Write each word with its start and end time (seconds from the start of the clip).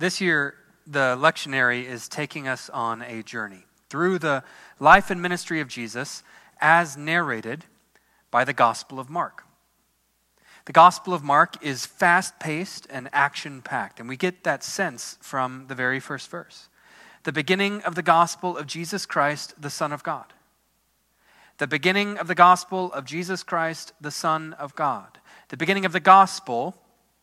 This 0.00 0.18
year, 0.18 0.54
the 0.86 1.14
lectionary 1.20 1.84
is 1.84 2.08
taking 2.08 2.48
us 2.48 2.70
on 2.70 3.02
a 3.02 3.22
journey 3.22 3.66
through 3.90 4.18
the 4.18 4.42
life 4.78 5.10
and 5.10 5.20
ministry 5.20 5.60
of 5.60 5.68
Jesus 5.68 6.22
as 6.58 6.96
narrated 6.96 7.66
by 8.30 8.46
the 8.46 8.54
Gospel 8.54 8.98
of 8.98 9.10
Mark. 9.10 9.44
The 10.64 10.72
Gospel 10.72 11.12
of 11.12 11.22
Mark 11.22 11.62
is 11.62 11.84
fast 11.84 12.40
paced 12.40 12.86
and 12.88 13.10
action 13.12 13.60
packed, 13.60 14.00
and 14.00 14.08
we 14.08 14.16
get 14.16 14.42
that 14.44 14.64
sense 14.64 15.18
from 15.20 15.66
the 15.68 15.74
very 15.74 16.00
first 16.00 16.30
verse. 16.30 16.70
The 17.24 17.32
beginning 17.32 17.82
of 17.82 17.94
the 17.94 18.02
Gospel 18.02 18.56
of 18.56 18.66
Jesus 18.66 19.04
Christ, 19.04 19.52
the 19.60 19.68
Son 19.68 19.92
of 19.92 20.02
God. 20.02 20.32
The 21.58 21.66
beginning 21.66 22.16
of 22.16 22.26
the 22.26 22.34
Gospel 22.34 22.90
of 22.94 23.04
Jesus 23.04 23.42
Christ, 23.42 23.92
the 24.00 24.10
Son 24.10 24.54
of 24.54 24.74
God. 24.74 25.18
The 25.50 25.58
beginning 25.58 25.84
of 25.84 25.92
the 25.92 26.00
Gospel, 26.00 26.74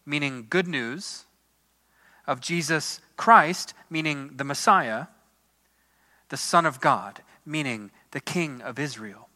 meaning 0.06 0.46
good 0.48 0.68
news, 0.68 1.24
of 2.28 2.42
Jesus 2.42 3.00
Christ, 3.16 3.74
meaning 3.90 4.32
the 4.36 4.44
Messiah, 4.44 5.08
the 6.30 6.38
Son 6.38 6.66
of 6.66 6.82
God, 6.82 7.22
meaning 7.46 7.92
the 8.12 8.20
King 8.20 8.62
of 8.62 8.78
Israel. 8.78 9.30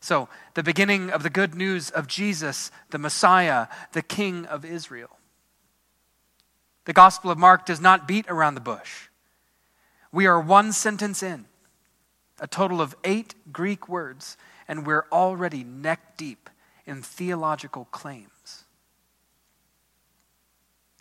So, 0.00 0.30
the 0.54 0.62
beginning 0.62 1.10
of 1.10 1.22
the 1.22 1.30
good 1.30 1.54
news 1.54 1.90
of 1.90 2.06
Jesus, 2.06 2.70
the 2.88 2.98
Messiah, 2.98 3.68
the 3.92 4.02
King 4.02 4.46
of 4.46 4.64
Israel. 4.64 5.18
The 6.86 6.94
Gospel 6.94 7.30
of 7.30 7.38
Mark 7.38 7.66
does 7.66 7.80
not 7.80 8.08
beat 8.08 8.24
around 8.28 8.54
the 8.54 8.60
bush. 8.60 9.08
We 10.10 10.26
are 10.26 10.40
one 10.40 10.72
sentence 10.72 11.22
in, 11.22 11.44
a 12.40 12.46
total 12.46 12.80
of 12.80 12.96
eight 13.04 13.34
Greek 13.52 13.88
words, 13.88 14.38
and 14.66 14.86
we're 14.86 15.06
already 15.12 15.62
neck 15.62 16.16
deep 16.16 16.48
in 16.86 17.02
theological 17.02 17.84
claims. 17.86 18.30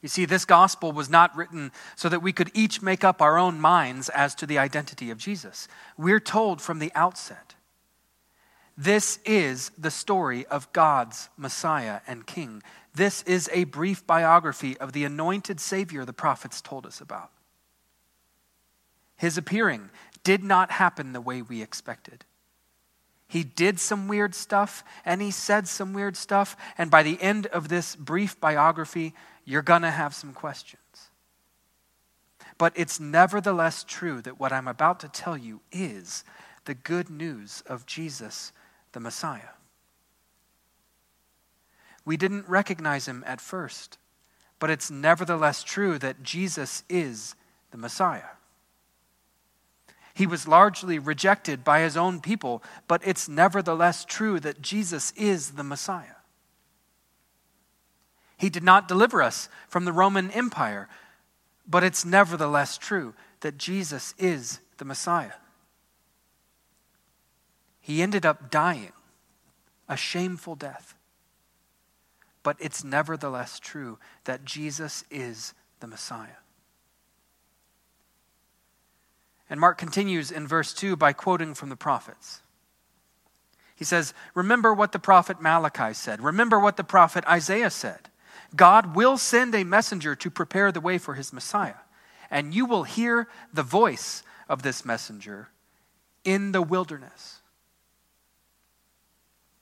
You 0.02 0.10
see, 0.10 0.26
this 0.26 0.46
gospel 0.46 0.92
was 0.92 1.10
not 1.10 1.36
written 1.36 1.72
so 1.96 2.08
that 2.10 2.22
we 2.22 2.32
could 2.32 2.52
each 2.54 2.82
make 2.82 3.04
up 3.04 3.22
our 3.22 3.38
own 3.38 3.60
minds 3.60 4.10
as 4.10 4.34
to 4.36 4.46
the 4.46 4.58
identity 4.58 5.12
of 5.12 5.18
Jesus. 5.18 5.68
We're 5.98 6.22
told 6.22 6.62
from 6.62 6.80
the 6.80 6.92
outset 6.96 7.56
this 8.78 9.20
is 9.26 9.72
the 9.78 9.92
story 9.92 10.46
of 10.46 10.72
God's 10.72 11.28
Messiah 11.36 12.00
and 12.08 12.26
King. 12.26 12.64
This 12.96 13.24
is 13.24 13.50
a 13.52 13.66
brief 13.66 14.08
biography 14.08 14.78
of 14.78 14.94
the 14.94 15.04
anointed 15.04 15.60
Savior 15.60 16.06
the 16.06 16.14
prophets 16.14 16.62
told 16.62 16.86
us 16.86 17.02
about. 17.02 17.30
His 19.18 19.38
appearing 19.38 19.90
did 20.24 20.46
not 20.46 20.72
happen 20.72 21.12
the 21.12 21.20
way 21.20 21.42
we 21.42 21.62
expected. 21.62 22.24
He 23.28 23.44
did 23.44 23.82
some 23.82 24.08
weird 24.08 24.34
stuff 24.34 24.86
and 25.04 25.22
he 25.22 25.30
said 25.30 25.68
some 25.68 25.94
weird 25.94 26.16
stuff, 26.16 26.56
and 26.78 26.90
by 26.90 27.04
the 27.04 27.22
end 27.22 27.48
of 27.48 27.68
this 27.68 27.98
brief 27.98 28.40
biography, 28.40 29.14
you're 29.50 29.64
going 29.64 29.82
to 29.82 29.90
have 29.90 30.14
some 30.14 30.32
questions. 30.32 31.10
But 32.60 32.72
it's 32.76 33.00
nevertheless 33.00 33.84
true 33.84 34.22
that 34.22 34.40
what 34.40 34.52
I'm 34.52 34.68
about 34.68 35.00
to 35.00 35.08
tell 35.08 35.36
you 35.36 35.62
is 35.72 36.24
the 36.66 36.76
good 36.76 37.10
news 37.10 37.64
of 37.66 37.88
Jesus, 37.88 38.52
the 38.92 39.00
Messiah. 39.00 39.56
We 42.06 42.16
didn't 42.16 42.48
recognize 42.48 43.08
him 43.08 43.24
at 43.26 43.42
first, 43.42 43.98
but 44.60 44.70
it's 44.70 44.92
nevertheless 44.92 45.64
true 45.64 45.98
that 45.98 46.22
Jesus 46.22 46.84
is 46.88 47.34
the 47.72 47.78
Messiah. 47.78 48.36
He 50.14 50.28
was 50.28 50.48
largely 50.48 51.00
rejected 51.00 51.64
by 51.64 51.80
his 51.80 51.98
own 51.98 52.22
people, 52.22 52.62
but 52.88 53.02
it's 53.04 53.28
nevertheless 53.28 54.06
true 54.06 54.40
that 54.42 54.62
Jesus 54.62 55.12
is 55.16 55.52
the 55.52 55.64
Messiah. 55.64 56.19
He 58.40 58.50
did 58.50 58.64
not 58.64 58.88
deliver 58.88 59.22
us 59.22 59.50
from 59.68 59.84
the 59.84 59.92
Roman 59.92 60.32
Empire, 60.32 60.88
but 61.68 61.84
it's 61.84 62.06
nevertheless 62.06 62.78
true 62.78 63.14
that 63.42 63.58
Jesus 63.58 64.14
is 64.18 64.62
the 64.78 64.86
Messiah. 64.86 65.34
He 67.82 68.02
ended 68.02 68.26
up 68.26 68.50
dying 68.50 68.94
a 69.90 69.98
shameful 69.98 70.56
death, 70.56 70.96
but 72.42 72.56
it's 72.62 72.82
nevertheless 72.82 73.60
true 73.60 74.00
that 74.24 74.46
Jesus 74.46 75.04
is 75.12 75.54
the 75.82 75.88
Messiah. 75.88 76.40
And 79.50 79.60
Mark 79.60 79.78
continues 79.78 80.32
in 80.32 80.48
verse 80.48 80.74
2 80.74 80.96
by 80.96 81.12
quoting 81.12 81.54
from 81.54 81.68
the 81.68 81.76
prophets. 81.76 82.42
He 83.76 83.84
says, 83.84 84.14
Remember 84.34 84.74
what 84.74 84.94
the 84.94 85.00
prophet 85.00 85.42
Malachi 85.42 85.94
said. 85.94 86.22
Remember 86.22 86.58
what 86.58 86.78
the 86.78 86.86
prophet 86.86 87.26
Isaiah 87.28 87.70
said. 87.70 88.09
God 88.56 88.96
will 88.96 89.18
send 89.18 89.54
a 89.54 89.64
messenger 89.64 90.16
to 90.16 90.30
prepare 90.30 90.72
the 90.72 90.82
way 90.82 90.98
for 90.98 91.16
his 91.16 91.32
Messiah, 91.32 91.82
and 92.32 92.54
you 92.54 92.66
will 92.66 92.84
hear 92.84 93.28
the 93.54 93.64
voice 93.64 94.24
of 94.48 94.64
this 94.64 94.84
messenger 94.84 95.50
in 96.24 96.52
the 96.52 96.62
wilderness. 96.62 97.40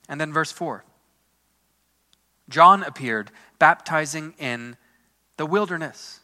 And 0.10 0.20
then 0.20 0.32
verse 0.32 0.52
4 0.52 0.84
John 2.50 2.84
appeared 2.84 3.32
baptizing 3.60 4.34
in 4.38 4.78
the 5.36 5.46
wilderness 5.46 6.22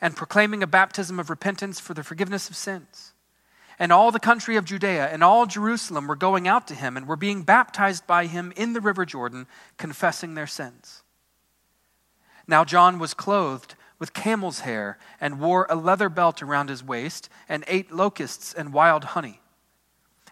and 0.00 0.16
proclaiming 0.16 0.62
a 0.62 0.66
baptism 0.66 1.18
of 1.18 1.30
repentance 1.30 1.80
for 1.80 1.94
the 1.94 2.02
forgiveness 2.02 2.50
of 2.50 2.56
sins. 2.56 3.12
And 3.78 3.92
all 3.92 4.10
the 4.10 4.20
country 4.20 4.56
of 4.56 4.64
Judea 4.64 5.08
and 5.08 5.24
all 5.24 5.46
Jerusalem 5.46 6.06
were 6.06 6.16
going 6.16 6.46
out 6.46 6.68
to 6.68 6.74
him 6.74 6.96
and 6.96 7.08
were 7.08 7.16
being 7.16 7.42
baptized 7.42 8.06
by 8.06 8.26
him 8.26 8.52
in 8.56 8.74
the 8.74 8.80
river 8.80 9.06
Jordan, 9.06 9.46
confessing 9.78 10.34
their 10.34 10.46
sins. 10.46 11.01
Now 12.46 12.64
John 12.64 12.98
was 12.98 13.14
clothed 13.14 13.74
with 13.98 14.14
camel's 14.14 14.60
hair 14.60 14.98
and 15.20 15.38
wore 15.38 15.66
a 15.70 15.76
leather 15.76 16.08
belt 16.08 16.42
around 16.42 16.68
his 16.68 16.82
waist 16.82 17.28
and 17.48 17.64
ate 17.66 17.92
locusts 17.92 18.52
and 18.52 18.72
wild 18.72 19.04
honey. 19.04 19.40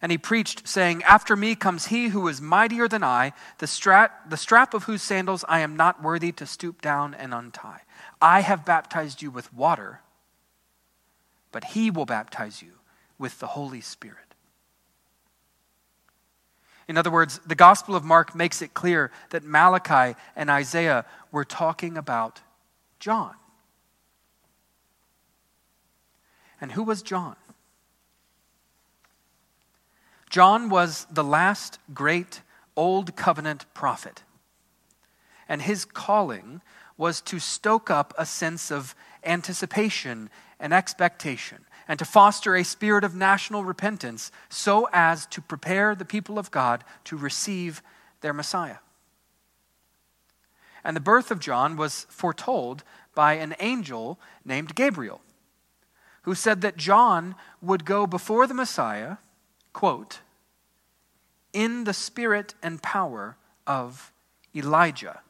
And 0.02 0.10
he 0.10 0.18
preached, 0.18 0.66
saying, 0.66 1.02
After 1.04 1.36
me 1.36 1.54
comes 1.54 1.86
he 1.86 2.08
who 2.08 2.26
is 2.26 2.40
mightier 2.40 2.88
than 2.88 3.04
I, 3.04 3.32
the 3.58 3.66
strap, 3.66 4.30
the 4.30 4.36
strap 4.36 4.72
of 4.72 4.84
whose 4.84 5.02
sandals 5.02 5.44
I 5.46 5.60
am 5.60 5.76
not 5.76 6.02
worthy 6.02 6.32
to 6.32 6.46
stoop 6.46 6.80
down 6.80 7.14
and 7.14 7.34
untie. 7.34 7.82
I 8.20 8.40
have 8.40 8.64
baptized 8.64 9.20
you 9.20 9.30
with 9.30 9.52
water, 9.52 10.00
but 11.52 11.64
he 11.64 11.90
will 11.90 12.06
baptize 12.06 12.62
you 12.62 12.72
with 13.18 13.38
the 13.40 13.48
Holy 13.48 13.82
Spirit. 13.82 14.29
In 16.90 16.98
other 16.98 17.08
words, 17.08 17.38
the 17.46 17.54
Gospel 17.54 17.94
of 17.94 18.02
Mark 18.02 18.34
makes 18.34 18.60
it 18.60 18.74
clear 18.74 19.12
that 19.28 19.44
Malachi 19.44 20.18
and 20.34 20.50
Isaiah 20.50 21.06
were 21.30 21.44
talking 21.44 21.96
about 21.96 22.40
John. 22.98 23.36
And 26.60 26.72
who 26.72 26.82
was 26.82 27.02
John? 27.02 27.36
John 30.30 30.68
was 30.68 31.06
the 31.08 31.22
last 31.22 31.78
great 31.94 32.42
Old 32.74 33.14
Covenant 33.14 33.72
prophet. 33.72 34.24
And 35.48 35.62
his 35.62 35.84
calling 35.84 36.60
was 36.96 37.20
to 37.20 37.38
stoke 37.38 37.88
up 37.88 38.12
a 38.18 38.26
sense 38.26 38.72
of 38.72 38.96
anticipation 39.22 40.28
and 40.58 40.74
expectation 40.74 41.66
and 41.90 41.98
to 41.98 42.04
foster 42.04 42.54
a 42.54 42.62
spirit 42.62 43.02
of 43.02 43.16
national 43.16 43.64
repentance 43.64 44.30
so 44.48 44.88
as 44.92 45.26
to 45.26 45.40
prepare 45.40 45.96
the 45.96 46.04
people 46.04 46.38
of 46.38 46.52
God 46.52 46.84
to 47.02 47.16
receive 47.16 47.82
their 48.20 48.32
Messiah. 48.32 48.76
And 50.84 50.96
the 50.96 51.00
birth 51.00 51.32
of 51.32 51.40
John 51.40 51.76
was 51.76 52.06
foretold 52.08 52.84
by 53.12 53.32
an 53.32 53.56
angel 53.58 54.20
named 54.44 54.76
Gabriel, 54.76 55.20
who 56.22 56.36
said 56.36 56.60
that 56.60 56.76
John 56.76 57.34
would 57.60 57.84
go 57.84 58.06
before 58.06 58.46
the 58.46 58.54
Messiah, 58.54 59.16
quote, 59.72 60.20
in 61.52 61.82
the 61.82 61.92
spirit 61.92 62.54
and 62.62 62.80
power 62.80 63.36
of 63.66 64.12
Elijah. 64.54 65.22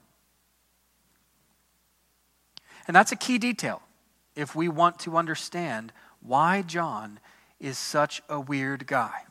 And 2.86 2.94
that's 2.94 3.12
a 3.12 3.16
key 3.16 3.38
detail 3.38 3.80
if 4.36 4.54
we 4.54 4.68
want 4.68 4.98
to 4.98 5.16
understand 5.16 5.90
why 6.20 6.62
John 6.62 7.20
is 7.58 7.78
such 7.78 8.22
a 8.28 8.40
weird 8.40 8.86
guy. 8.86 9.24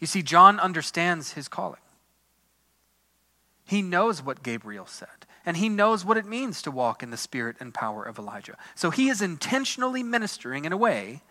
You 0.00 0.06
see, 0.06 0.22
John 0.22 0.58
understands 0.58 1.32
his 1.32 1.48
calling. 1.48 1.80
He 3.64 3.82
knows 3.82 4.22
what 4.22 4.42
Gabriel 4.42 4.86
said, 4.86 5.26
and 5.46 5.56
he 5.56 5.68
knows 5.68 6.04
what 6.04 6.16
it 6.16 6.26
means 6.26 6.60
to 6.62 6.70
walk 6.70 7.02
in 7.02 7.10
the 7.10 7.16
spirit 7.16 7.56
and 7.60 7.72
power 7.72 8.02
of 8.04 8.18
Elijah. 8.18 8.56
So 8.74 8.90
he 8.90 9.08
is 9.08 9.22
intentionally 9.22 10.02
ministering 10.02 10.64
in 10.64 10.72
a 10.72 10.76
way 10.76 11.22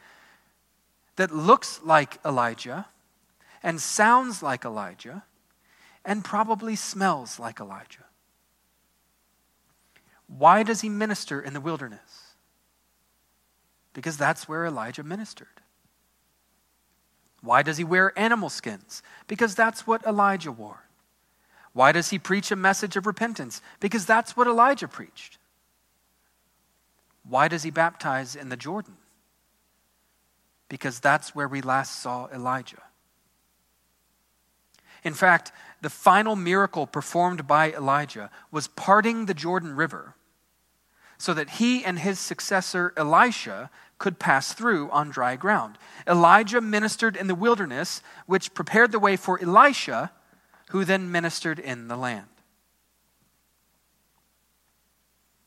that 1.17 1.31
looks 1.31 1.81
like 1.83 2.17
Elijah 2.25 2.87
and 3.61 3.81
sounds 3.81 4.41
like 4.41 4.65
Elijah 4.65 5.23
and 6.03 6.23
probably 6.23 6.75
smells 6.75 7.39
like 7.39 7.59
Elijah. 7.59 8.05
Why 10.27 10.63
does 10.63 10.81
he 10.81 10.89
minister 10.89 11.41
in 11.41 11.53
the 11.53 11.61
wilderness? 11.61 12.30
Because 13.93 14.17
that's 14.17 14.47
where 14.47 14.65
Elijah 14.65 15.03
ministered. 15.03 15.47
Why 17.41 17.63
does 17.63 17.77
he 17.77 17.83
wear 17.83 18.17
animal 18.17 18.49
skins? 18.49 19.01
Because 19.27 19.55
that's 19.55 19.87
what 19.87 20.05
Elijah 20.05 20.51
wore. 20.51 20.83
Why 21.73 21.91
does 21.91 22.09
he 22.09 22.19
preach 22.19 22.51
a 22.51 22.55
message 22.55 22.95
of 22.95 23.05
repentance? 23.05 23.61
Because 23.79 24.05
that's 24.05 24.35
what 24.37 24.47
Elijah 24.47 24.87
preached. 24.87 25.37
Why 27.27 27.47
does 27.47 27.63
he 27.63 27.71
baptize 27.71 28.35
in 28.35 28.49
the 28.49 28.57
Jordan? 28.57 28.97
Because 30.69 30.99
that's 30.99 31.35
where 31.35 31.47
we 31.47 31.61
last 31.61 32.01
saw 32.01 32.27
Elijah. 32.33 32.83
In 35.03 35.13
fact, 35.13 35.51
the 35.81 35.89
final 35.89 36.35
miracle 36.35 36.85
performed 36.85 37.47
by 37.47 37.71
Elijah 37.71 38.29
was 38.51 38.67
parting 38.67 39.25
the 39.25 39.33
Jordan 39.33 39.75
River 39.75 40.15
so 41.21 41.35
that 41.35 41.51
he 41.51 41.85
and 41.85 41.99
his 41.99 42.19
successor 42.19 42.93
Elisha 42.97 43.69
could 43.99 44.17
pass 44.17 44.53
through 44.53 44.89
on 44.89 45.11
dry 45.11 45.35
ground. 45.35 45.77
Elijah 46.07 46.59
ministered 46.59 47.15
in 47.15 47.27
the 47.27 47.35
wilderness, 47.35 48.01
which 48.25 48.55
prepared 48.55 48.91
the 48.91 48.97
way 48.97 49.15
for 49.15 49.39
Elisha, 49.39 50.11
who 50.69 50.83
then 50.83 51.11
ministered 51.11 51.59
in 51.59 51.87
the 51.89 51.95
land. 51.95 52.25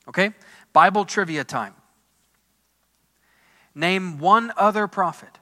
Okay? 0.06 0.32
Bible 0.72 1.04
trivia 1.04 1.42
time. 1.42 1.74
Name 3.74 4.20
one 4.20 4.52
other 4.56 4.86
prophet. 4.86 5.40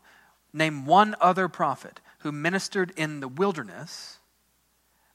Name 0.55 0.87
one 0.87 1.14
other 1.20 1.46
prophet 1.46 2.00
who 2.20 2.32
ministered 2.32 2.90
in 2.96 3.20
the 3.20 3.29
wilderness, 3.29 4.19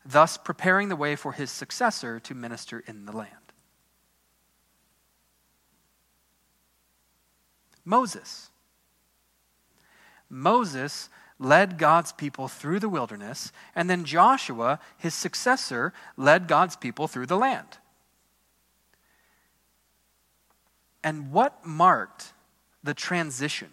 thus 0.05 0.37
preparing 0.37 0.89
the 0.89 0.95
way 0.95 1.15
for 1.15 1.31
his 1.31 1.49
successor 1.49 2.19
to 2.19 2.35
minister 2.35 2.83
in 2.85 3.07
the 3.07 3.13
land. 3.17 3.46
Moses. 7.87 8.49
Moses 10.29 11.07
led 11.39 11.77
God's 11.77 12.11
people 12.11 12.49
through 12.49 12.81
the 12.81 12.89
wilderness, 12.89 13.53
and 13.73 13.89
then 13.89 14.03
Joshua, 14.03 14.79
his 14.97 15.13
successor, 15.13 15.93
led 16.17 16.49
God's 16.49 16.75
people 16.75 17.07
through 17.07 17.27
the 17.27 17.37
land. 17.37 17.77
And 21.01 21.31
what 21.31 21.65
marked 21.65 22.33
the 22.83 22.93
transition 22.93 23.69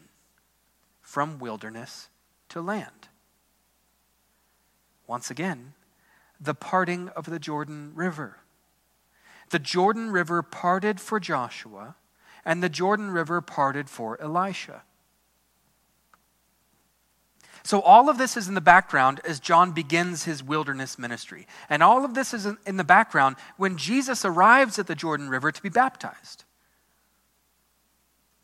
from 1.00 1.40
wilderness 1.40 2.08
to 2.50 2.60
land? 2.60 3.08
Once 5.08 5.28
again, 5.28 5.72
the 6.40 6.54
parting 6.54 7.08
of 7.10 7.24
the 7.24 7.40
Jordan 7.40 7.90
River. 7.96 8.38
The 9.50 9.58
Jordan 9.58 10.12
River 10.12 10.40
parted 10.42 11.00
for 11.00 11.18
Joshua, 11.18 11.96
and 12.44 12.62
the 12.62 12.68
Jordan 12.68 13.10
River 13.10 13.40
parted 13.40 13.88
for 13.88 14.20
Elisha. 14.20 14.82
So, 17.66 17.80
all 17.80 18.10
of 18.10 18.18
this 18.18 18.36
is 18.36 18.46
in 18.46 18.54
the 18.54 18.60
background 18.60 19.22
as 19.24 19.40
John 19.40 19.72
begins 19.72 20.24
his 20.24 20.42
wilderness 20.42 20.98
ministry. 20.98 21.46
And 21.70 21.82
all 21.82 22.04
of 22.04 22.14
this 22.14 22.34
is 22.34 22.46
in 22.66 22.76
the 22.76 22.84
background 22.84 23.36
when 23.56 23.78
Jesus 23.78 24.22
arrives 24.22 24.78
at 24.78 24.86
the 24.86 24.94
Jordan 24.94 25.30
River 25.30 25.50
to 25.50 25.62
be 25.62 25.70
baptized. 25.70 26.44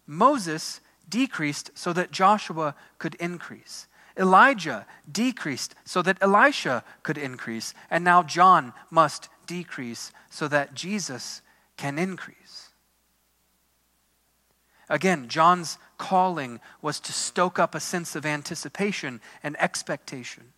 Moses 0.07 0.81
decreased 1.07 1.71
so 1.75 1.93
that 1.93 2.13
Joshua 2.13 2.75
could 2.99 3.15
increase. 3.17 3.87
Elijah 4.17 4.87
decreased 5.11 5.75
so 5.85 6.01
that 6.03 6.19
Elisha 6.21 6.83
could 7.03 7.19
increase. 7.19 7.75
And 7.91 8.03
now 8.03 8.23
John 8.23 8.73
must 8.91 9.29
decrease 9.47 10.13
so 10.31 10.49
that 10.49 10.75
Jesus 10.75 11.43
can 11.77 11.99
increase. 11.99 12.40
Again, 14.91 15.29
John's 15.29 15.79
calling 15.99 16.59
was 16.83 16.99
to 17.01 17.13
stoke 17.13 17.61
up 17.61 17.75
a 17.77 17.81
sense 17.81 18.17
of 18.17 18.27
anticipation 18.27 19.21
and 19.41 19.57
expectation, 19.61 20.53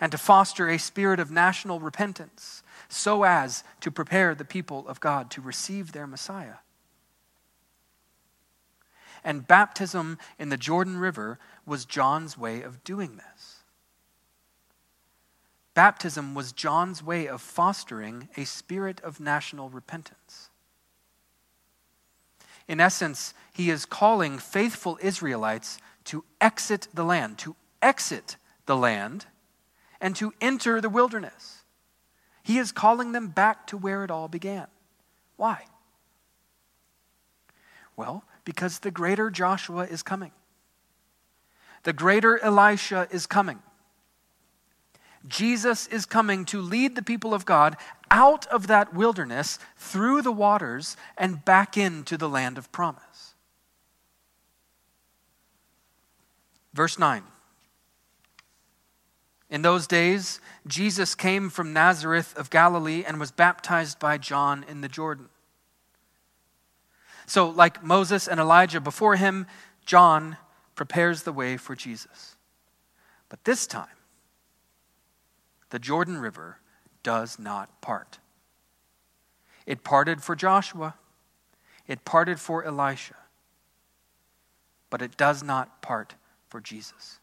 and 0.00 0.10
to 0.10 0.18
foster 0.18 0.70
a 0.70 0.78
spirit 0.78 1.20
of 1.20 1.30
national 1.30 1.78
repentance, 1.78 2.62
so 2.88 3.24
as 3.24 3.62
to 3.80 3.90
prepare 3.90 4.34
the 4.34 4.46
people 4.46 4.88
of 4.88 5.00
God 5.00 5.30
to 5.32 5.42
receive 5.42 5.92
their 5.92 6.06
Messiah. 6.06 6.56
And 9.22 9.46
baptism 9.46 10.16
in 10.38 10.48
the 10.48 10.56
Jordan 10.56 10.96
River 10.96 11.38
was 11.66 11.84
John's 11.84 12.38
way 12.38 12.62
of 12.62 12.82
doing 12.84 13.16
this. 13.16 13.56
Baptism 15.74 16.34
was 16.34 16.52
John's 16.52 17.02
way 17.02 17.28
of 17.28 17.42
fostering 17.42 18.30
a 18.36 18.44
spirit 18.44 19.00
of 19.02 19.20
national 19.20 19.68
repentance. 19.68 20.48
In 22.68 22.80
essence, 22.80 23.32
he 23.52 23.70
is 23.70 23.86
calling 23.86 24.38
faithful 24.38 24.98
Israelites 25.00 25.78
to 26.04 26.24
exit 26.40 26.88
the 26.92 27.04
land, 27.04 27.38
to 27.38 27.56
exit 27.80 28.36
the 28.66 28.76
land, 28.76 29.26
and 30.00 30.14
to 30.16 30.34
enter 30.40 30.80
the 30.80 30.90
wilderness. 30.90 31.64
He 32.42 32.58
is 32.58 32.70
calling 32.70 33.12
them 33.12 33.28
back 33.28 33.66
to 33.68 33.76
where 33.76 34.04
it 34.04 34.10
all 34.10 34.28
began. 34.28 34.66
Why? 35.36 35.64
Well, 37.96 38.24
because 38.44 38.78
the 38.78 38.90
greater 38.90 39.30
Joshua 39.30 39.84
is 39.84 40.02
coming. 40.02 40.32
The 41.82 41.92
greater 41.92 42.38
Elisha 42.38 43.08
is 43.10 43.26
coming. 43.26 43.60
Jesus 45.28 45.86
is 45.86 46.06
coming 46.06 46.44
to 46.46 46.60
lead 46.60 46.96
the 46.96 47.02
people 47.02 47.34
of 47.34 47.44
God 47.44 47.76
out 48.10 48.46
of 48.46 48.66
that 48.68 48.94
wilderness, 48.94 49.58
through 49.76 50.22
the 50.22 50.32
waters, 50.32 50.96
and 51.16 51.44
back 51.44 51.76
into 51.76 52.16
the 52.16 52.28
land 52.28 52.56
of 52.58 52.72
promise. 52.72 53.34
Verse 56.72 56.98
9. 56.98 57.22
In 59.50 59.62
those 59.62 59.86
days, 59.86 60.40
Jesus 60.66 61.14
came 61.14 61.48
from 61.48 61.72
Nazareth 61.72 62.36
of 62.36 62.50
Galilee 62.50 63.04
and 63.06 63.18
was 63.18 63.30
baptized 63.30 63.98
by 63.98 64.18
John 64.18 64.64
in 64.68 64.82
the 64.82 64.88
Jordan. 64.88 65.28
So, 67.26 67.48
like 67.48 67.82
Moses 67.82 68.26
and 68.26 68.40
Elijah 68.40 68.80
before 68.80 69.16
him, 69.16 69.46
John 69.84 70.36
prepares 70.74 71.22
the 71.22 71.32
way 71.32 71.56
for 71.56 71.74
Jesus. 71.74 72.36
But 73.28 73.44
this 73.44 73.66
time, 73.66 73.86
the 75.70 75.78
Jordan 75.78 76.18
River 76.18 76.58
does 77.02 77.38
not 77.38 77.80
part. 77.80 78.18
It 79.66 79.84
parted 79.84 80.22
for 80.22 80.34
Joshua, 80.34 80.94
it 81.86 82.04
parted 82.04 82.40
for 82.40 82.64
Elisha, 82.64 83.16
but 84.90 85.02
it 85.02 85.16
does 85.16 85.42
not 85.42 85.82
part 85.82 86.14
for 86.48 86.60
Jesus. 86.60 87.20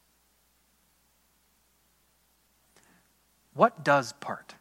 What 3.53 3.83
does 3.83 4.13
part? 4.13 4.56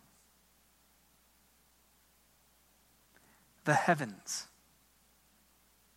The 3.64 3.75
heavens. 3.75 4.46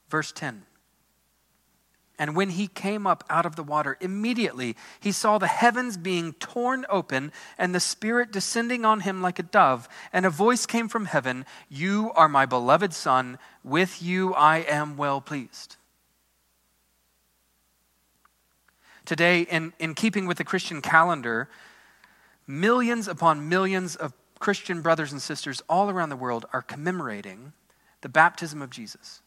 Verse 0.09 0.31
10. 0.31 0.63
And 2.19 2.35
when 2.35 2.49
he 2.49 2.67
came 2.67 3.05
up 3.05 3.23
out 3.29 3.45
of 3.45 3.55
the 3.55 3.63
water, 3.63 3.97
immediately 4.01 4.75
he 4.99 5.11
saw 5.11 5.37
the 5.37 5.47
heavens 5.47 5.97
being 5.97 6.33
torn 6.33 6.85
open 6.89 7.31
and 7.57 7.75
the 7.75 7.79
Spirit 7.79 8.31
descending 8.31 8.85
on 8.85 9.01
him 9.01 9.21
like 9.21 9.37
a 9.37 9.43
dove. 9.43 9.87
And 10.11 10.25
a 10.25 10.31
voice 10.31 10.65
came 10.65 10.87
from 10.87 11.05
heaven 11.05 11.45
You 11.69 12.11
are 12.15 12.27
my 12.27 12.45
beloved 12.45 12.93
Son, 12.93 13.37
with 13.63 14.01
you 14.01 14.33
I 14.33 14.57
am 14.57 14.97
well 14.97 15.21
pleased. 15.21 15.75
Today, 19.05 19.41
in, 19.41 19.71
in 19.79 19.93
keeping 19.93 20.25
with 20.25 20.37
the 20.37 20.43
Christian 20.43 20.81
calendar, 20.81 21.47
millions 22.45 23.07
upon 23.07 23.47
millions 23.47 23.95
of 23.95 24.11
Christian 24.39 24.81
brothers 24.81 25.11
and 25.11 25.21
sisters 25.21 25.61
all 25.69 25.89
around 25.89 26.09
the 26.09 26.15
world 26.15 26.45
are 26.51 26.61
commemorating 26.61 27.53
the 28.01 28.09
baptism 28.09 28.61
of 28.61 28.69
Jesus. 28.69 29.21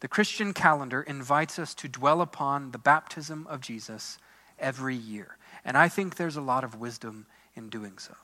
The 0.00 0.08
Christian 0.08 0.54
calendar 0.54 1.02
invites 1.02 1.58
us 1.58 1.74
to 1.74 1.88
dwell 1.88 2.20
upon 2.22 2.70
the 2.70 2.78
baptism 2.78 3.46
of 3.48 3.60
Jesus 3.60 4.18
every 4.58 4.96
year. 4.96 5.36
And 5.64 5.76
I 5.76 5.88
think 5.88 6.16
there's 6.16 6.36
a 6.36 6.42
lot 6.42 6.64
of 6.64 6.80
wisdom 6.80 7.26
in 7.54 7.68
doing 7.68 7.98
so. 7.98 8.14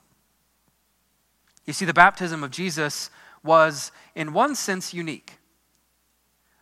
You 1.65 1.73
see, 1.73 1.85
the 1.85 1.93
baptism 1.93 2.43
of 2.43 2.51
Jesus 2.51 3.11
was, 3.43 3.91
in 4.15 4.33
one 4.33 4.55
sense, 4.55 4.93
unique. 4.93 5.37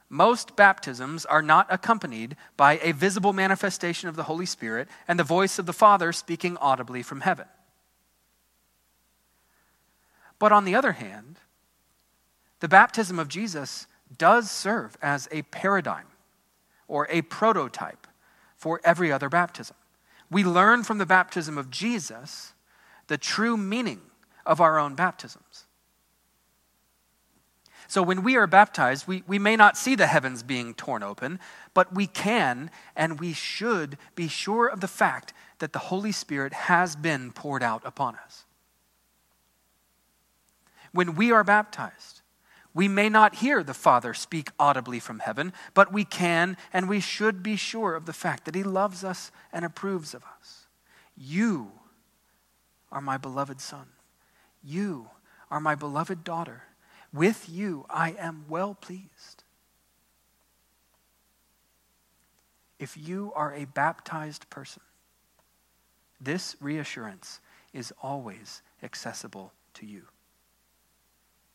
Most 0.10 0.56
baptisms 0.56 1.26
are 1.26 1.42
not 1.42 1.68
accompanied 1.70 2.36
by 2.58 2.80
a 2.82 2.92
visible 2.92 3.34
manifestation 3.34 4.10
of 4.10 4.16
the 4.16 4.24
Holy 4.24 4.46
Spirit 4.46 4.88
and 5.08 5.18
the 5.18 5.24
voice 5.24 5.58
of 5.58 5.66
the 5.66 5.74
Father 5.74 6.12
speaking 6.12 6.58
audibly 6.58 7.02
from 7.02 7.22
heaven. 7.22 7.46
But 10.38 10.52
on 10.52 10.66
the 10.66 10.76
other 10.76 10.94
hand, 10.94 11.38
the 12.60 12.68
baptism 12.68 13.20
of 13.20 13.30
Jesus 13.30 13.88
does 14.18 14.50
serve 14.50 14.98
as 15.02 15.28
a 15.32 15.44
paradigm 15.44 16.08
or 16.88 17.08
a 17.10 17.22
prototype 17.24 18.08
for 18.56 18.82
every 18.84 19.12
other 19.12 19.30
baptism. 19.30 19.76
We 20.32 20.44
learn 20.44 20.84
from 20.84 20.98
the 20.98 21.06
baptism 21.06 21.58
of 21.58 21.70
Jesus 21.70 22.54
the 23.08 23.18
true 23.18 23.58
meaning 23.58 24.02
of 24.46 24.60
our 24.60 24.80
own 24.80 24.96
baptisms. 24.96 25.66
So 27.88 28.02
when 28.02 28.24
we 28.24 28.36
are 28.36 28.48
baptized, 28.48 29.08
we, 29.08 29.24
we 29.28 29.38
may 29.38 29.56
not 29.56 29.78
see 29.78 29.96
the 29.96 30.08
heavens 30.08 30.42
being 30.42 30.74
torn 30.74 31.04
open, 31.04 31.40
but 31.74 31.94
we 31.94 32.08
can 32.08 32.72
and 32.96 33.20
we 33.20 33.34
should 33.34 33.98
be 34.16 34.28
sure 34.28 34.68
of 34.68 34.82
the 34.82 34.88
fact 34.88 35.34
that 35.60 35.72
the 35.72 35.80
Holy 35.80 36.12
Spirit 36.12 36.54
has 36.54 36.96
been 36.96 37.32
poured 37.32 37.62
out 37.62 37.82
upon 37.86 38.16
us. 38.16 38.46
When 40.92 41.16
we 41.16 41.32
are 41.32 41.44
baptized, 41.44 42.22
We 42.76 42.90
may 42.90 43.08
not 43.08 43.36
hear 43.36 43.64
the 43.64 43.74
Father 43.74 44.14
speak 44.14 44.52
audibly 44.60 45.00
from 45.00 45.20
heaven, 45.20 45.54
but 45.74 45.94
we 45.94 46.04
can 46.04 46.58
and 46.74 46.90
we 46.90 47.00
should 47.00 47.42
be 47.42 47.56
sure 47.56 47.96
of 47.96 48.06
the 48.06 48.14
fact 48.14 48.44
that 48.44 48.54
He 48.54 48.64
loves 48.64 49.02
us 49.02 49.32
and 49.54 49.64
approves 49.64 50.14
of 50.14 50.24
us. 50.38 50.68
You 51.16 51.72
are 52.92 53.00
my 53.00 53.18
beloved 53.18 53.62
Son. 53.62 53.88
You 54.62 55.08
are 55.50 55.62
my 55.62 55.74
beloved 55.74 56.26
daughter. 56.26 56.64
With 57.14 57.48
you 57.48 57.86
I 57.90 58.12
am 58.20 58.44
well 58.50 58.74
pleased. 58.76 59.46
If 62.78 62.98
you 62.98 63.32
are 63.38 63.54
a 63.54 63.64
baptized 63.64 64.50
person, 64.50 64.82
this 66.20 66.58
reassurance 66.60 67.40
is 67.72 67.94
always 68.04 68.62
accessible 68.84 69.54
to 69.76 69.86
you. 69.86 70.04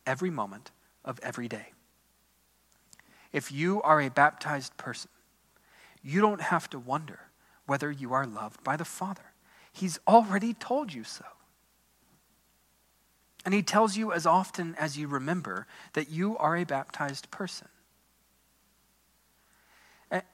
Every 0.06 0.30
moment 0.30 0.70
of 1.04 1.18
every 1.22 1.48
day. 1.48 1.72
If 3.32 3.52
you 3.52 3.80
are 3.82 4.00
a 4.00 4.10
baptized 4.10 4.76
person, 4.76 5.10
you 6.02 6.20
don't 6.20 6.40
have 6.40 6.68
to 6.70 6.78
wonder 6.78 7.20
whether 7.66 7.90
you 7.90 8.12
are 8.12 8.26
loved 8.26 8.64
by 8.64 8.76
the 8.76 8.84
Father. 8.84 9.32
He's 9.72 9.98
already 10.06 10.54
told 10.54 10.92
you 10.92 11.04
so. 11.04 11.24
And 13.44 13.54
He 13.54 13.62
tells 13.62 13.96
you 13.96 14.12
as 14.12 14.26
often 14.26 14.74
as 14.78 14.98
you 14.98 15.06
remember 15.06 15.66
that 15.92 16.10
you 16.10 16.36
are 16.38 16.56
a 16.56 16.64
baptized 16.64 17.30
person. 17.30 17.68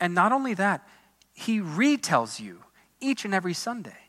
And 0.01 0.15
not 0.15 0.33
only 0.33 0.55
that, 0.55 0.89
He 1.35 1.61
retells 1.61 2.41
you 2.41 2.65
each 3.01 3.25
and 3.25 3.35
every 3.35 3.55
Sunday. 3.55 4.09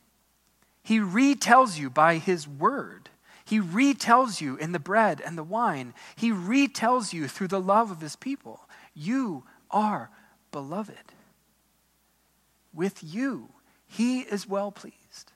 He 0.82 1.00
retells 1.00 1.78
you 1.78 1.90
by 1.90 2.18
His 2.18 2.48
word 2.48 3.10
he 3.48 3.62
retells 3.62 4.42
you 4.42 4.58
in 4.58 4.74
the 4.74 4.80
bread 4.80 5.22
and 5.26 5.38
the 5.38 5.44
wine. 5.44 5.94
He 6.18 6.32
retells 6.32 7.14
you 7.14 7.30
through 7.30 7.48
the 7.48 7.62
love 7.62 7.92
of 7.92 8.02
his 8.02 8.18
people. 8.18 8.68
You 8.94 9.46
are 9.72 10.10
beloved. 10.52 11.14
With 12.74 13.02
you, 13.02 13.48
he 13.86 14.20
is 14.20 14.50
well 14.50 14.70
pleased. 14.70 15.32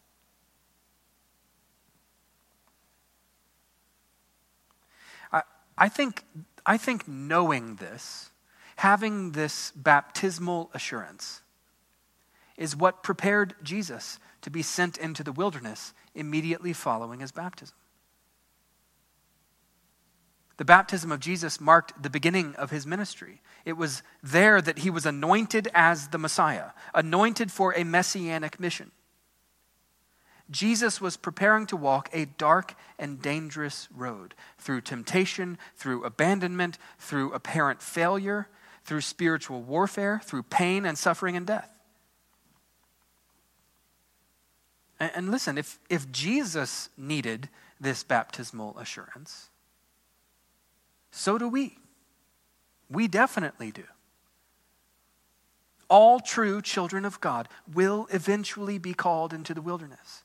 I, 5.31 5.43
I, 5.77 5.87
think, 5.87 6.25
I 6.65 6.75
think 6.75 7.07
knowing 7.07 7.75
this, 7.75 8.29
having 8.75 9.31
this 9.31 9.71
baptismal 9.73 10.69
assurance, 10.73 11.43
is 12.57 12.75
what 12.75 13.03
prepared 13.03 13.55
Jesus 13.63 14.19
to 14.41 14.49
be 14.49 14.61
sent 14.61 14.97
into 14.97 15.23
the 15.23 15.31
wilderness 15.31 15.93
immediately 16.13 16.73
following 16.73 17.21
his 17.21 17.31
baptism. 17.31 17.77
The 20.61 20.65
baptism 20.65 21.11
of 21.11 21.19
Jesus 21.19 21.59
marked 21.59 22.03
the 22.03 22.09
beginning 22.11 22.53
of 22.53 22.69
his 22.69 22.85
ministry. 22.85 23.41
It 23.65 23.77
was 23.77 24.03
there 24.21 24.61
that 24.61 24.77
he 24.77 24.91
was 24.91 25.07
anointed 25.07 25.67
as 25.73 26.09
the 26.09 26.19
Messiah, 26.19 26.73
anointed 26.93 27.51
for 27.51 27.73
a 27.75 27.83
messianic 27.83 28.59
mission. 28.59 28.91
Jesus 30.51 31.01
was 31.01 31.17
preparing 31.17 31.65
to 31.65 31.75
walk 31.75 32.11
a 32.13 32.25
dark 32.25 32.75
and 32.99 33.19
dangerous 33.19 33.87
road 33.91 34.35
through 34.59 34.81
temptation, 34.81 35.57
through 35.75 36.03
abandonment, 36.03 36.77
through 36.99 37.33
apparent 37.33 37.81
failure, 37.81 38.47
through 38.83 39.01
spiritual 39.01 39.63
warfare, 39.63 40.21
through 40.23 40.43
pain 40.43 40.85
and 40.85 40.95
suffering 40.95 41.35
and 41.35 41.47
death. 41.47 41.75
And, 44.99 45.31
listen, 45.31 45.57
if, 45.57 45.79
if 45.89 46.11
Jesus 46.11 46.89
needed 46.95 47.49
this 47.79 48.03
baptismal 48.03 48.77
assurance, 48.77 49.49
so 51.11 51.37
do 51.37 51.47
we. 51.47 51.77
We 52.89 53.07
definitely 53.07 53.71
do. 53.71 53.83
All 55.89 56.19
true 56.19 56.61
children 56.61 57.03
of 57.03 57.19
God 57.19 57.49
will 57.71 58.07
eventually 58.11 58.77
be 58.77 58.93
called 58.93 59.33
into 59.33 59.53
the 59.53 59.61
wilderness. 59.61 60.23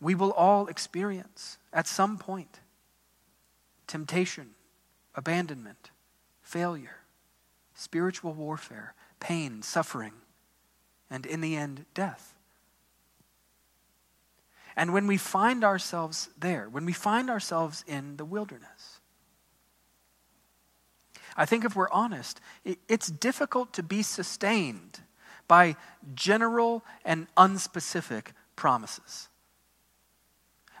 We 0.00 0.14
will 0.14 0.32
all 0.32 0.66
experience, 0.66 1.58
at 1.72 1.86
some 1.86 2.18
point, 2.18 2.60
temptation, 3.86 4.50
abandonment, 5.14 5.90
failure, 6.42 6.96
spiritual 7.74 8.32
warfare, 8.32 8.94
pain, 9.20 9.62
suffering, 9.62 10.14
and 11.10 11.26
in 11.26 11.40
the 11.40 11.56
end, 11.56 11.84
death. 11.94 12.34
And 14.76 14.92
when 14.92 15.06
we 15.06 15.16
find 15.16 15.64
ourselves 15.64 16.28
there, 16.38 16.68
when 16.68 16.86
we 16.86 16.92
find 16.92 17.28
ourselves 17.28 17.84
in 17.86 18.16
the 18.16 18.24
wilderness, 18.24 19.00
I 21.36 21.46
think 21.46 21.64
if 21.64 21.76
we're 21.76 21.90
honest, 21.90 22.40
it's 22.88 23.08
difficult 23.08 23.72
to 23.74 23.82
be 23.82 24.02
sustained 24.02 25.00
by 25.48 25.76
general 26.14 26.84
and 27.04 27.26
unspecific 27.36 28.28
promises. 28.56 29.28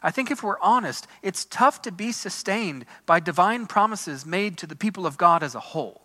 I 0.02 0.10
think 0.10 0.30
if 0.30 0.42
we're 0.42 0.60
honest, 0.60 1.06
it's 1.22 1.44
tough 1.44 1.82
to 1.82 1.92
be 1.92 2.12
sustained 2.12 2.86
by 3.04 3.20
divine 3.20 3.66
promises 3.66 4.24
made 4.24 4.56
to 4.58 4.66
the 4.66 4.76
people 4.76 5.06
of 5.06 5.18
God 5.18 5.42
as 5.42 5.54
a 5.54 5.60
whole. 5.60 6.02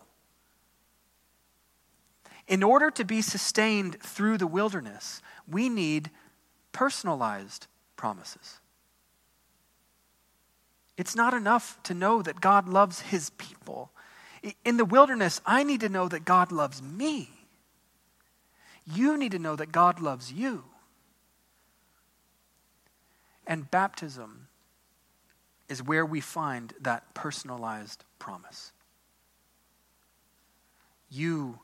In 2.46 2.62
order 2.62 2.90
to 2.90 3.04
be 3.04 3.22
sustained 3.22 4.00
through 4.00 4.38
the 4.38 4.46
wilderness, 4.46 5.22
we 5.48 5.68
need 5.68 6.10
personalized 6.72 7.66
promises. 7.96 8.58
It's 10.96 11.14
not 11.14 11.34
enough 11.34 11.78
to 11.84 11.94
know 11.94 12.22
that 12.22 12.40
God 12.40 12.68
loves 12.68 13.00
his 13.00 13.30
people. 13.30 13.90
In 14.64 14.76
the 14.76 14.84
wilderness, 14.84 15.40
I 15.44 15.62
need 15.62 15.80
to 15.80 15.88
know 15.88 16.08
that 16.08 16.24
God 16.24 16.52
loves 16.52 16.82
me. 16.82 17.28
You 18.86 19.16
need 19.16 19.32
to 19.32 19.38
know 19.38 19.56
that 19.56 19.72
God 19.72 20.00
loves 20.00 20.32
you. 20.32 20.64
And 23.46 23.70
baptism 23.70 24.48
is 25.68 25.82
where 25.82 26.06
we 26.06 26.20
find 26.20 26.72
that 26.80 27.14
personalized 27.14 28.04
promise. 28.18 28.72
You 31.10 31.60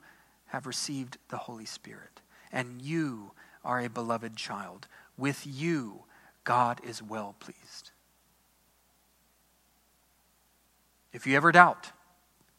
have 0.46 0.66
received 0.66 1.18
the 1.28 1.38
Holy 1.38 1.64
Spirit, 1.64 2.20
and 2.52 2.82
you 2.82 3.30
are 3.64 3.80
a 3.80 3.88
beloved 3.88 4.36
child. 4.36 4.86
With 5.16 5.46
you, 5.46 6.04
God 6.44 6.80
is 6.84 7.02
well 7.02 7.34
pleased. 7.38 7.90
If 11.12 11.26
you 11.26 11.36
ever 11.36 11.52
doubt 11.52 11.92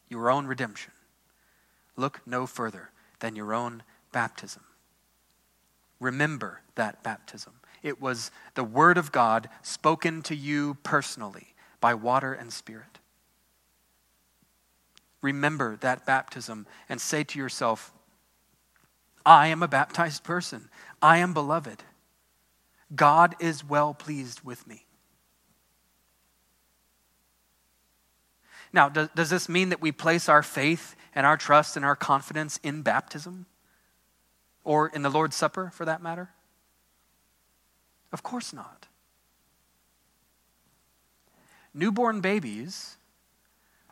your 0.08 0.30
own 0.30 0.46
redemption, 0.46 0.92
look 1.96 2.20
no 2.26 2.46
further 2.46 2.90
than 3.20 3.36
your 3.36 3.52
own 3.52 3.82
baptism. 4.12 4.62
Remember 6.00 6.60
that 6.74 7.02
baptism. 7.02 7.54
It 7.82 8.00
was 8.00 8.30
the 8.54 8.64
Word 8.64 8.96
of 8.96 9.12
God 9.12 9.48
spoken 9.62 10.22
to 10.22 10.34
you 10.34 10.76
personally 10.82 11.54
by 11.80 11.94
water 11.94 12.32
and 12.32 12.52
Spirit. 12.52 12.98
Remember 15.20 15.76
that 15.76 16.06
baptism 16.06 16.66
and 16.88 17.00
say 17.00 17.24
to 17.24 17.38
yourself, 17.38 17.92
I 19.26 19.48
am 19.48 19.62
a 19.62 19.68
baptized 19.68 20.22
person. 20.22 20.68
I 21.00 21.18
am 21.18 21.32
beloved. 21.32 21.82
God 22.94 23.34
is 23.40 23.64
well 23.64 23.94
pleased 23.94 24.42
with 24.42 24.66
me. 24.66 24.86
Now, 28.72 28.88
does, 28.88 29.08
does 29.14 29.30
this 29.30 29.48
mean 29.48 29.68
that 29.68 29.80
we 29.80 29.92
place 29.92 30.28
our 30.28 30.42
faith 30.42 30.96
and 31.14 31.24
our 31.24 31.36
trust 31.36 31.76
and 31.76 31.84
our 31.84 31.94
confidence 31.96 32.58
in 32.62 32.82
baptism? 32.82 33.46
Or 34.64 34.88
in 34.88 35.02
the 35.02 35.10
Lord's 35.10 35.36
Supper, 35.36 35.70
for 35.72 35.84
that 35.84 36.02
matter? 36.02 36.30
Of 38.12 38.22
course 38.22 38.52
not. 38.52 38.88
Newborn 41.72 42.20
babies 42.20 42.96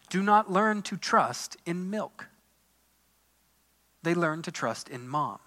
do 0.09 0.23
not 0.23 0.50
learn 0.50 0.82
to 0.82 0.97
trust 0.97 1.56
in 1.64 1.90
milk, 1.90 2.28
they 4.02 4.14
learn 4.14 4.42
to 4.42 4.50
trust 4.50 4.88
in 4.88 5.09
mom. 5.09 5.38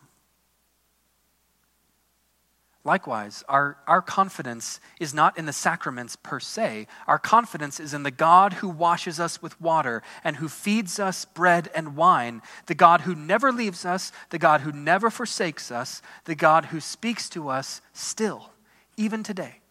Likewise, 2.86 3.44
our, 3.50 3.78
our 3.88 4.02
confidence 4.02 4.80
is 5.00 5.12
not 5.12 5.40
in 5.40 5.48
the 5.48 5.54
sacraments 5.54 6.16
per 6.16 6.40
se. 6.40 6.86
Our 7.08 7.18
confidence 7.18 7.80
is 7.80 7.96
in 7.96 8.04
the 8.04 8.12
God 8.12 8.54
who 8.54 8.70
washes 8.70 9.20
us 9.20 9.42
with 9.42 9.60
water 9.60 10.04
and 10.24 10.36
who 10.36 10.48
feeds 10.48 11.00
us 11.00 11.26
bread 11.26 11.72
and 11.74 11.96
wine, 11.96 12.44
the 12.68 12.76
God 12.76 13.02
who 13.02 13.16
never 13.16 13.52
leaves 13.52 13.86
us, 13.86 14.12
the 14.30 14.38
God 14.38 14.62
who 14.62 14.72
never 14.72 15.10
forsakes 15.10 15.72
us, 15.72 16.04
the 16.26 16.36
God 16.36 16.66
who 16.66 16.80
speaks 16.80 17.28
to 17.30 17.50
us 17.50 17.82
still, 17.92 18.52
even 18.98 19.24
today. 19.24 19.62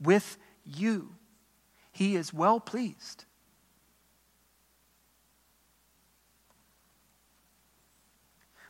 With 0.00 0.38
you, 0.64 1.14
he 1.92 2.16
is 2.16 2.34
well 2.34 2.58
pleased. 2.58 3.26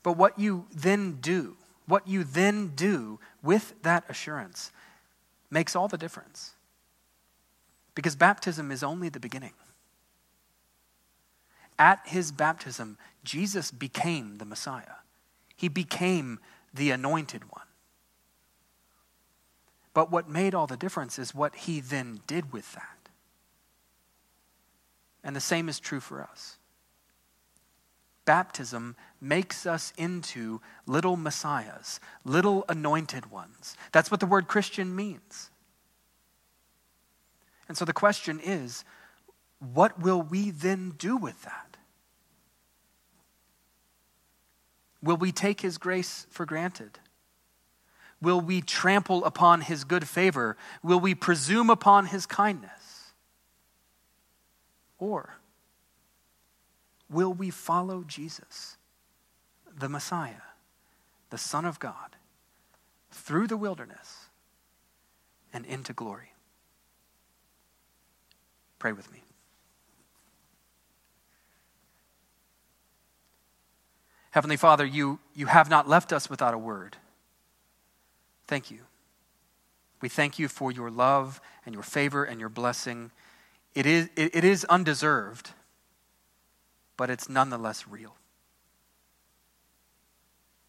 But 0.02 0.18
what 0.18 0.38
you 0.38 0.66
then 0.74 1.18
do, 1.22 1.56
what 1.90 2.06
you 2.06 2.24
then 2.24 2.72
do 2.74 3.18
with 3.42 3.74
that 3.82 4.04
assurance 4.08 4.72
makes 5.50 5.74
all 5.74 5.88
the 5.88 5.98
difference. 5.98 6.52
Because 7.94 8.16
baptism 8.16 8.70
is 8.70 8.82
only 8.82 9.08
the 9.08 9.20
beginning. 9.20 9.54
At 11.78 12.00
his 12.06 12.30
baptism, 12.30 12.98
Jesus 13.24 13.70
became 13.70 14.38
the 14.38 14.44
Messiah, 14.44 15.00
he 15.56 15.68
became 15.68 16.38
the 16.72 16.90
anointed 16.90 17.50
one. 17.50 17.66
But 19.92 20.12
what 20.12 20.28
made 20.28 20.54
all 20.54 20.68
the 20.68 20.76
difference 20.76 21.18
is 21.18 21.34
what 21.34 21.56
he 21.56 21.80
then 21.80 22.20
did 22.28 22.52
with 22.52 22.72
that. 22.74 23.08
And 25.24 25.34
the 25.34 25.40
same 25.40 25.68
is 25.68 25.80
true 25.80 25.98
for 25.98 26.22
us. 26.22 26.56
Baptism 28.30 28.94
makes 29.20 29.66
us 29.66 29.92
into 29.96 30.60
little 30.86 31.16
messiahs, 31.16 31.98
little 32.24 32.64
anointed 32.68 33.32
ones. 33.32 33.76
That's 33.90 34.08
what 34.08 34.20
the 34.20 34.26
word 34.26 34.46
Christian 34.46 34.94
means. 34.94 35.50
And 37.66 37.76
so 37.76 37.84
the 37.84 37.92
question 37.92 38.38
is 38.38 38.84
what 39.58 39.98
will 39.98 40.22
we 40.22 40.52
then 40.52 40.94
do 40.96 41.16
with 41.16 41.42
that? 41.42 41.76
Will 45.02 45.16
we 45.16 45.32
take 45.32 45.62
his 45.62 45.76
grace 45.76 46.28
for 46.30 46.46
granted? 46.46 47.00
Will 48.22 48.40
we 48.40 48.60
trample 48.60 49.24
upon 49.24 49.62
his 49.62 49.82
good 49.82 50.06
favor? 50.06 50.56
Will 50.84 51.00
we 51.00 51.16
presume 51.16 51.68
upon 51.68 52.06
his 52.06 52.26
kindness? 52.26 53.10
Or 55.00 55.39
will 57.10 57.32
we 57.32 57.50
follow 57.50 58.04
Jesus, 58.06 58.76
the 59.76 59.88
Messiah, 59.88 60.42
the 61.30 61.38
Son 61.38 61.64
of 61.64 61.78
God, 61.78 62.16
through 63.10 63.46
the 63.46 63.56
wilderness 63.56 64.26
and 65.52 65.66
into 65.66 65.92
glory? 65.92 66.32
Pray 68.78 68.92
with 68.92 69.10
me. 69.12 69.22
Heavenly 74.30 74.56
Father, 74.56 74.86
you, 74.86 75.18
you 75.34 75.46
have 75.46 75.68
not 75.68 75.88
left 75.88 76.12
us 76.12 76.30
without 76.30 76.54
a 76.54 76.58
word. 76.58 76.96
Thank 78.46 78.70
you. 78.70 78.78
We 80.00 80.08
thank 80.08 80.38
you 80.38 80.48
for 80.48 80.72
your 80.72 80.90
love 80.90 81.40
and 81.66 81.74
your 81.74 81.82
favor 81.82 82.24
and 82.24 82.40
your 82.40 82.48
blessing. 82.48 83.10
It 83.74 83.86
is, 83.86 84.08
it, 84.16 84.34
it 84.34 84.44
is 84.44 84.64
undeserved, 84.66 85.50
but 87.00 87.08
it's 87.08 87.30
nonetheless 87.30 87.88
real. 87.88 88.14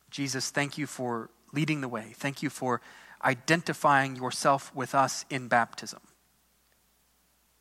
Jesus, 0.10 0.50
thank 0.50 0.78
you 0.78 0.88
for 0.88 1.30
leading 1.52 1.82
the 1.82 1.90
way. 1.90 2.14
Thank 2.16 2.42
you 2.42 2.50
for 2.50 2.80
identifying 3.22 4.16
yourself 4.16 4.74
with 4.74 4.96
us 4.96 5.26
in 5.30 5.50
baptism. 5.50 6.00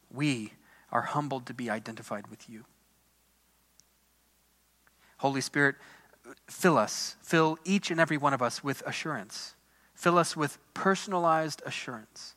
We 0.09 0.53
are 0.93 1.03
humbled 1.03 1.47
to 1.47 1.53
be 1.53 1.69
identified 1.69 2.29
with 2.29 2.49
you. 2.49 2.65
Holy 5.17 5.41
Spirit, 5.41 5.75
fill 6.47 6.79
us, 6.79 7.17
fill 7.23 7.59
each 7.65 7.91
and 7.91 7.99
every 7.99 8.19
one 8.19 8.35
of 8.35 8.41
us 8.41 8.63
with 8.63 8.85
assurance. 8.87 9.57
Fill 9.95 10.17
us 10.17 10.37
with 10.37 10.59
personalized 10.75 11.61
assurance 11.67 12.37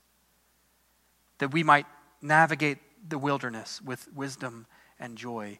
that 1.38 1.54
we 1.54 1.62
might 1.62 1.86
navigate 2.24 2.80
the 3.08 3.20
wilderness 3.20 3.84
with 3.84 4.12
wisdom 4.16 4.66
and 5.00 5.16
joy 5.16 5.60